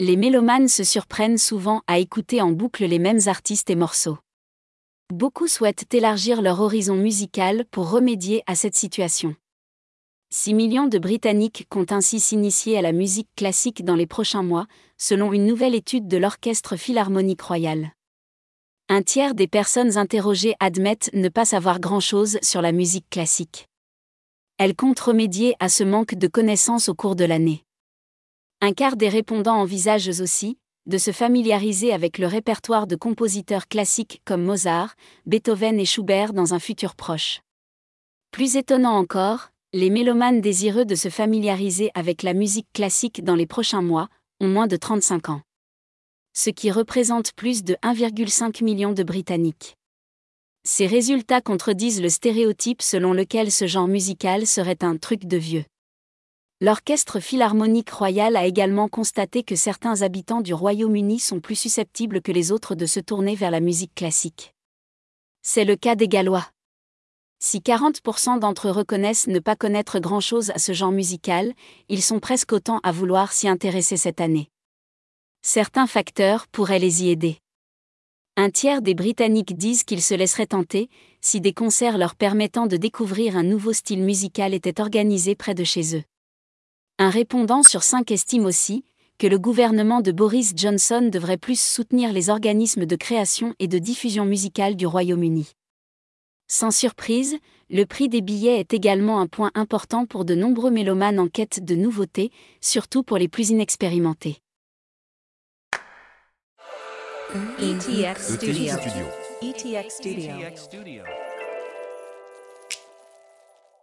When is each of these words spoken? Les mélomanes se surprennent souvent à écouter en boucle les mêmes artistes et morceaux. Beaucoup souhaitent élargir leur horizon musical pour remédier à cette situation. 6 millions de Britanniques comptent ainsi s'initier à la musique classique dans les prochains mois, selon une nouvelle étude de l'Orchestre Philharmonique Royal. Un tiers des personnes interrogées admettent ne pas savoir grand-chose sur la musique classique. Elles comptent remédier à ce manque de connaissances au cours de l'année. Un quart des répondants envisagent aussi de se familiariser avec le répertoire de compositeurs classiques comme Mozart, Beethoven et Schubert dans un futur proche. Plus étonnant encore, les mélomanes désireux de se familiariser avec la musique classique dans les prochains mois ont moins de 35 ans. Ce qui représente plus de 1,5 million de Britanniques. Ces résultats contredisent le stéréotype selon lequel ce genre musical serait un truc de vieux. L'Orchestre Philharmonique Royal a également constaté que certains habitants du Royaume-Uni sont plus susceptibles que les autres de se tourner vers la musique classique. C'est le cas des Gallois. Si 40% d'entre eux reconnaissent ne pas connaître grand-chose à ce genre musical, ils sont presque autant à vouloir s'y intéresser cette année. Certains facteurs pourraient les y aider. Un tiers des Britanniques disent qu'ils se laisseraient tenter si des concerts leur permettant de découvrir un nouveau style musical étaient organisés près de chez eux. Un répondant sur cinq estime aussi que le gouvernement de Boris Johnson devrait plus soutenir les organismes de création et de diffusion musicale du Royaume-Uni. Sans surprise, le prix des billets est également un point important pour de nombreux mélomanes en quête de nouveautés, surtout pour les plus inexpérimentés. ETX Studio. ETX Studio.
Les 0.00 0.16
mélomanes 0.16 0.66
se 0.66 0.82
surprennent 0.82 1.38
souvent 1.38 1.82
à 1.86 2.00
écouter 2.00 2.42
en 2.42 2.50
boucle 2.50 2.84
les 2.84 2.98
mêmes 2.98 3.20
artistes 3.26 3.70
et 3.70 3.76
morceaux. 3.76 4.18
Beaucoup 5.12 5.46
souhaitent 5.46 5.94
élargir 5.94 6.42
leur 6.42 6.60
horizon 6.60 6.96
musical 6.96 7.64
pour 7.70 7.90
remédier 7.90 8.42
à 8.48 8.56
cette 8.56 8.74
situation. 8.74 9.36
6 10.30 10.54
millions 10.54 10.88
de 10.88 10.98
Britanniques 10.98 11.68
comptent 11.70 11.92
ainsi 11.92 12.18
s'initier 12.18 12.76
à 12.76 12.82
la 12.82 12.90
musique 12.90 13.28
classique 13.36 13.84
dans 13.84 13.94
les 13.94 14.08
prochains 14.08 14.42
mois, 14.42 14.66
selon 14.98 15.32
une 15.32 15.46
nouvelle 15.46 15.76
étude 15.76 16.08
de 16.08 16.16
l'Orchestre 16.16 16.74
Philharmonique 16.74 17.42
Royal. 17.42 17.92
Un 18.88 19.02
tiers 19.02 19.36
des 19.36 19.46
personnes 19.46 19.96
interrogées 19.96 20.56
admettent 20.58 21.10
ne 21.12 21.28
pas 21.28 21.44
savoir 21.44 21.78
grand-chose 21.78 22.38
sur 22.42 22.62
la 22.62 22.72
musique 22.72 23.08
classique. 23.10 23.68
Elles 24.58 24.74
comptent 24.74 24.98
remédier 24.98 25.54
à 25.60 25.68
ce 25.68 25.84
manque 25.84 26.16
de 26.16 26.26
connaissances 26.26 26.88
au 26.88 26.94
cours 26.94 27.14
de 27.14 27.24
l'année. 27.24 27.64
Un 28.66 28.72
quart 28.72 28.96
des 28.96 29.10
répondants 29.10 29.60
envisagent 29.60 30.22
aussi 30.22 30.56
de 30.86 30.96
se 30.96 31.10
familiariser 31.10 31.92
avec 31.92 32.16
le 32.16 32.26
répertoire 32.26 32.86
de 32.86 32.96
compositeurs 32.96 33.68
classiques 33.68 34.22
comme 34.24 34.42
Mozart, 34.42 34.94
Beethoven 35.26 35.78
et 35.78 35.84
Schubert 35.84 36.32
dans 36.32 36.54
un 36.54 36.58
futur 36.58 36.94
proche. 36.94 37.42
Plus 38.30 38.56
étonnant 38.56 38.96
encore, 38.96 39.50
les 39.74 39.90
mélomanes 39.90 40.40
désireux 40.40 40.86
de 40.86 40.94
se 40.94 41.10
familiariser 41.10 41.90
avec 41.92 42.22
la 42.22 42.32
musique 42.32 42.68
classique 42.72 43.22
dans 43.22 43.34
les 43.34 43.44
prochains 43.44 43.82
mois 43.82 44.08
ont 44.40 44.48
moins 44.48 44.66
de 44.66 44.76
35 44.76 45.28
ans. 45.28 45.42
Ce 46.32 46.48
qui 46.48 46.70
représente 46.70 47.34
plus 47.34 47.64
de 47.64 47.74
1,5 47.82 48.64
million 48.64 48.92
de 48.92 49.02
Britanniques. 49.02 49.76
Ces 50.66 50.86
résultats 50.86 51.42
contredisent 51.42 52.00
le 52.00 52.08
stéréotype 52.08 52.80
selon 52.80 53.12
lequel 53.12 53.52
ce 53.52 53.66
genre 53.66 53.88
musical 53.88 54.46
serait 54.46 54.82
un 54.82 54.96
truc 54.96 55.26
de 55.26 55.36
vieux. 55.36 55.64
L'Orchestre 56.60 57.18
Philharmonique 57.18 57.90
Royal 57.90 58.36
a 58.36 58.46
également 58.46 58.88
constaté 58.88 59.42
que 59.42 59.56
certains 59.56 60.02
habitants 60.02 60.40
du 60.40 60.54
Royaume-Uni 60.54 61.18
sont 61.18 61.40
plus 61.40 61.56
susceptibles 61.56 62.22
que 62.22 62.30
les 62.30 62.52
autres 62.52 62.76
de 62.76 62.86
se 62.86 63.00
tourner 63.00 63.34
vers 63.34 63.50
la 63.50 63.58
musique 63.58 63.94
classique. 63.94 64.54
C'est 65.42 65.64
le 65.64 65.74
cas 65.74 65.96
des 65.96 66.06
Gallois. 66.06 66.48
Si 67.40 67.58
40% 67.58 68.38
d'entre 68.38 68.68
eux 68.68 68.70
reconnaissent 68.70 69.26
ne 69.26 69.40
pas 69.40 69.56
connaître 69.56 69.98
grand-chose 69.98 70.50
à 70.50 70.58
ce 70.58 70.72
genre 70.72 70.92
musical, 70.92 71.52
ils 71.88 72.02
sont 72.02 72.20
presque 72.20 72.52
autant 72.52 72.78
à 72.84 72.92
vouloir 72.92 73.32
s'y 73.32 73.48
intéresser 73.48 73.96
cette 73.96 74.20
année. 74.20 74.48
Certains 75.42 75.88
facteurs 75.88 76.46
pourraient 76.46 76.78
les 76.78 77.02
y 77.02 77.10
aider. 77.10 77.38
Un 78.36 78.50
tiers 78.50 78.80
des 78.80 78.94
Britanniques 78.94 79.56
disent 79.56 79.82
qu'ils 79.82 80.02
se 80.02 80.14
laisseraient 80.14 80.46
tenter 80.46 80.88
si 81.20 81.40
des 81.40 81.52
concerts 81.52 81.98
leur 81.98 82.14
permettant 82.14 82.66
de 82.68 82.76
découvrir 82.76 83.36
un 83.36 83.42
nouveau 83.42 83.72
style 83.72 84.02
musical 84.02 84.54
étaient 84.54 84.80
organisés 84.80 85.34
près 85.34 85.54
de 85.54 85.64
chez 85.64 85.96
eux. 85.96 86.04
Un 86.98 87.10
répondant 87.10 87.64
sur 87.64 87.82
cinq 87.82 88.12
estime 88.12 88.44
aussi 88.44 88.84
que 89.18 89.26
le 89.26 89.38
gouvernement 89.38 90.00
de 90.00 90.12
Boris 90.12 90.52
Johnson 90.54 91.08
devrait 91.12 91.36
plus 91.36 91.60
soutenir 91.60 92.12
les 92.12 92.30
organismes 92.30 92.86
de 92.86 92.94
création 92.94 93.54
et 93.58 93.66
de 93.66 93.78
diffusion 93.78 94.24
musicale 94.24 94.76
du 94.76 94.86
Royaume-Uni. 94.86 95.54
Sans 96.46 96.70
surprise, 96.70 97.36
le 97.68 97.84
prix 97.84 98.08
des 98.08 98.20
billets 98.20 98.60
est 98.60 98.74
également 98.74 99.18
un 99.18 99.26
point 99.26 99.50
important 99.54 100.06
pour 100.06 100.24
de 100.24 100.36
nombreux 100.36 100.70
mélomanes 100.70 101.18
en 101.18 101.26
quête 101.26 101.64
de 101.64 101.74
nouveautés, 101.74 102.30
surtout 102.60 103.02
pour 103.02 103.18
les 103.18 103.28
plus 103.28 103.50
inexpérimentés. 103.50 104.38
ETX 107.58 108.34
Studio. 108.36 108.74
ETX 109.42 109.90
Studio. 109.90 111.02